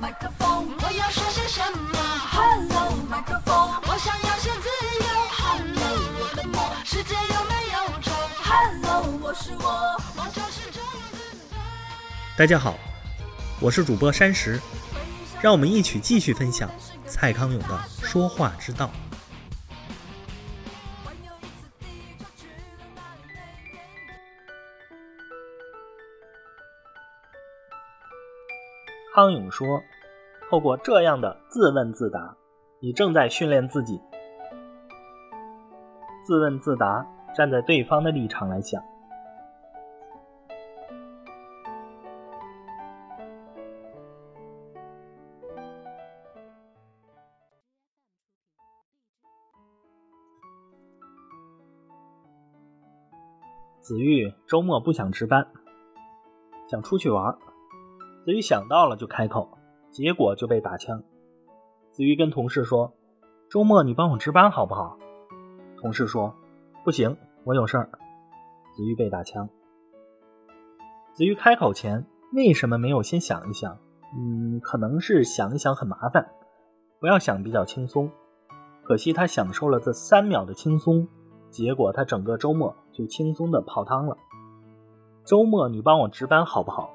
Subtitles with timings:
[0.00, 1.98] 麦克风，我要说些什么
[2.32, 3.54] ？Hello，麦克风，
[3.86, 4.66] 我想要些自
[4.98, 5.06] 由。
[5.30, 11.18] Hello，我的梦，世界有没有虫？Hello，我是我，梦就是这样子。
[12.34, 12.78] 大家好，
[13.60, 14.58] 我是主播山石，
[15.42, 16.70] 让我们一起继续分享
[17.06, 18.90] 蔡康永的说话之道。
[29.12, 29.82] 康永说
[30.48, 32.36] ：“透过这样的自问自答，
[32.78, 34.00] 你正在训练自己。
[36.24, 38.80] 自问自答，站在对方的立场来想。
[53.80, 55.48] 子玉周末不想值班，
[56.68, 57.36] 想出去玩。
[58.22, 59.48] 子瑜想到了就开口，
[59.90, 61.02] 结果就被打枪。
[61.90, 62.92] 子瑜跟同事说
[63.48, 64.98] ：“周末你帮我值班好不好？”
[65.80, 66.34] 同事说
[66.84, 67.90] ：“不行，我有事儿。”
[68.76, 69.48] 子瑜被打枪。
[71.14, 73.78] 子瑜开口前为什么没有先想一想？
[74.14, 76.30] 嗯，可能是想一想很麻烦，
[77.00, 78.10] 不要想比较轻松。
[78.82, 81.08] 可惜他享受了这三秒的轻松，
[81.48, 84.16] 结果他整个周末就轻松的泡汤了。
[85.24, 86.90] 周末你帮我值班好不好？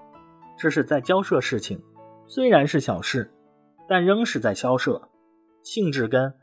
[0.58, 1.82] 这是在交涉事情，
[2.26, 3.32] 虽然是小事，
[3.88, 5.10] 但仍是在交涉，
[5.64, 6.34] 性质跟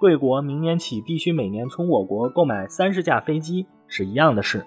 [0.00, 4.64] 贵国明年起必须每年从我国购买三十架飞机是一样的事。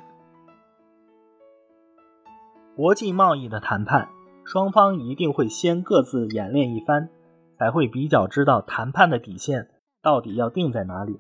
[2.75, 4.09] 国际贸易的谈判，
[4.45, 7.09] 双方一定会先各自演练一番，
[7.57, 9.67] 才会比较知道谈判的底线
[10.01, 11.17] 到底要定在哪里。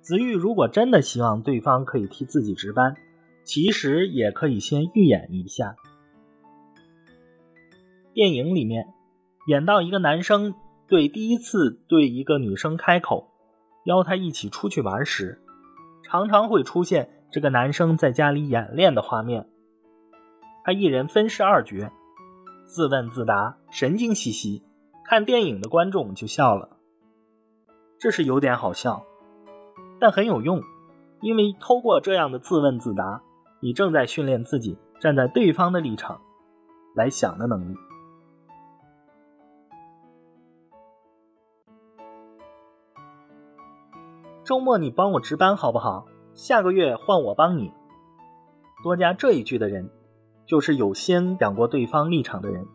[0.00, 2.96] 子玉如果真的希望对方可以替自己值班，
[3.44, 5.76] 其实也可以先预演一下。
[8.14, 8.92] 电影里面
[9.46, 10.54] 演到一个男生
[10.86, 13.32] 对第一次对一个女生开口，
[13.84, 15.42] 邀她一起出去玩时，
[16.04, 19.48] 常常会出现这个男生在家里演练的画面。
[20.64, 21.90] 他一人分饰二角，
[22.66, 24.62] 自问自答，神经兮兮。
[25.04, 26.76] 看电影的观众就笑了，
[27.98, 29.04] 这是有点好笑，
[29.98, 30.62] 但很有用，
[31.20, 33.22] 因为透过这样的自问自答，
[33.60, 36.20] 你正在训练自己站在对方的立场
[36.94, 37.76] 来想的能力。
[44.44, 46.04] 周末你帮我值班好不好？
[46.34, 47.72] 下个月换我帮你。
[48.82, 49.88] 多加这一句的人，
[50.44, 52.66] 就是有先想过对方立场的人。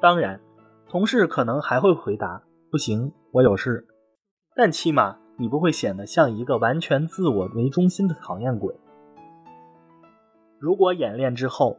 [0.00, 0.40] 当然，
[0.88, 3.88] 同事可能还会回答：“不行，我有事。”
[4.54, 8.72] 但起码你不会显得像一个完全自我为中心的讨厌鬼。
[10.60, 11.78] 如果演练之后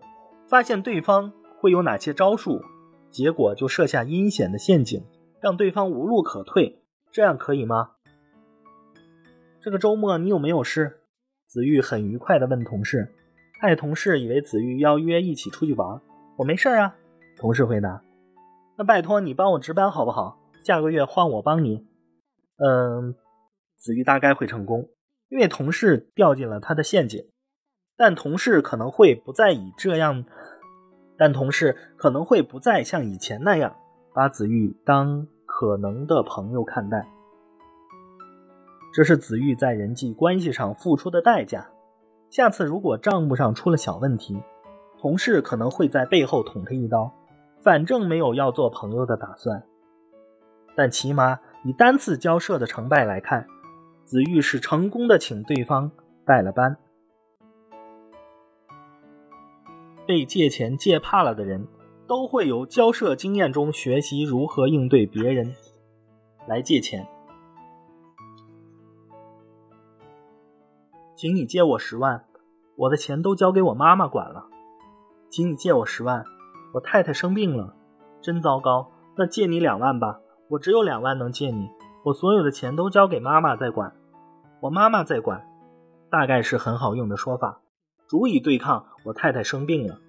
[0.50, 2.62] 发现对方会有哪些招数，
[3.10, 5.02] 结果就设下阴险的陷阱，
[5.40, 7.92] 让对方无路可退，这样可以吗？
[9.64, 11.00] 这个周末你有没有事？
[11.48, 13.16] 子玉很愉快地问同事。
[13.62, 16.02] 害同事以为子玉要约一起出去玩。
[16.36, 16.94] 我没事啊，
[17.38, 18.04] 同事回答。
[18.78, 20.38] 那拜托你帮我值班好不好？
[20.66, 21.88] 下个月换我帮你。
[22.58, 23.16] 嗯，
[23.78, 24.90] 子玉大概会成功，
[25.30, 27.24] 因为同事掉进了他的陷阱。
[27.96, 30.26] 但同事可能会不再以这样，
[31.18, 33.78] 但同事可能会不再像以前那样
[34.14, 37.08] 把子玉当可能的朋友看待。
[38.94, 41.68] 这是子玉在人际关系上付出的代价。
[42.30, 44.40] 下次如果账目上出了小问题，
[45.00, 47.12] 同事可能会在背后捅他一刀，
[47.62, 49.64] 反正没有要做朋友的打算。
[50.76, 53.48] 但起码以单次交涉的成败来看，
[54.06, 55.92] 子玉是成功的请对方
[56.24, 56.78] 带了班。
[60.06, 61.68] 被借钱借怕了的人，
[62.08, 65.56] 都会由交涉经验中学习如何应对别人
[66.48, 67.08] 来借钱。
[71.24, 72.26] 请你借我十万，
[72.76, 74.46] 我的钱都交给我妈妈管了。
[75.30, 76.26] 请你借我十万，
[76.74, 77.74] 我太太生病了，
[78.22, 78.92] 真糟糕。
[79.16, 81.70] 那借你两万吧，我只有两万能借你，
[82.04, 83.96] 我所有的钱都交给妈妈在管，
[84.60, 85.48] 我妈妈在管，
[86.12, 87.62] 大概是很好用的说法，
[88.06, 90.00] 足以对抗我太太生病了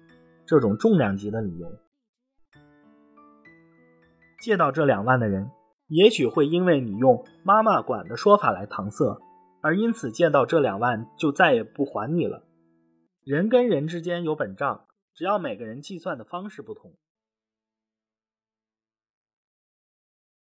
[0.45, 1.69] 这种重量级的理由。
[4.41, 5.49] 借到这两万的人，
[5.87, 9.17] 也许会因为你用妈妈管的说法来搪塞。
[9.65, 12.43] 而因此借到这两万就再也不还你了。
[13.23, 14.85] 人跟人之间有本账，
[15.15, 16.93] 只要每个人计算的方式不同，